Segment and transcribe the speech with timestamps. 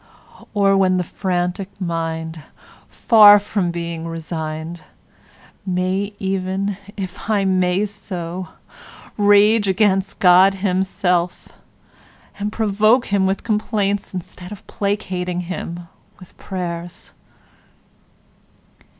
[0.55, 2.41] Or when the frantic mind,
[2.87, 4.85] far from being resigned,
[5.63, 8.47] may even (if I may so)
[9.15, 11.49] rage against God himself,
[12.39, 15.87] and provoke him with complaints instead of placating him
[16.19, 17.11] with prayers?